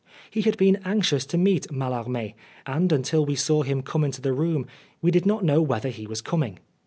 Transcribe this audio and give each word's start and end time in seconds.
He 0.31 0.41
had 0.41 0.57
been 0.57 0.77
anxious 0.83 1.27
to 1.27 1.37
meet 1.37 1.71
Mallarme, 1.71 2.33
and 2.65 2.91
until 2.91 3.23
we 3.23 3.35
saw 3.35 3.61
him 3.61 3.83
come 3.83 4.03
into 4.03 4.19
the 4.19 4.33
room 4.33 4.65
we 4.99 5.11
did 5.11 5.27
not 5.27 5.43
know 5.45 5.61
whether 5.61 5.89
he 5.89 6.07
was 6.07 6.21
coming. 6.23 6.57